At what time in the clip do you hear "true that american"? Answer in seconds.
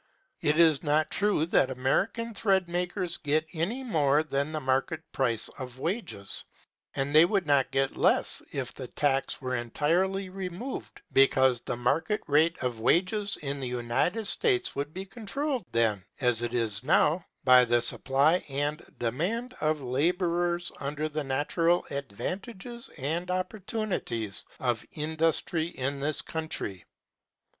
1.11-2.33